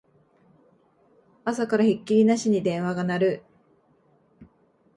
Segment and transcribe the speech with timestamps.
[1.45, 3.43] 朝からひっきりなしに電話が鳴る